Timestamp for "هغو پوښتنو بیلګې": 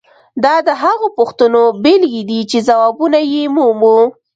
0.83-2.23